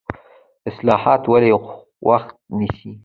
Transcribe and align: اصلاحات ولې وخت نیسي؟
اصلاحات 0.69 1.21
ولې 1.31 1.51
وخت 2.09 2.35
نیسي؟ 2.57 2.91